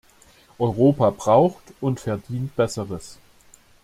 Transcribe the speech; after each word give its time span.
Europa 0.57 1.11
braucht 1.11 1.61
und 1.79 1.99
verdient 1.99 2.55
Besseres. 2.55 3.19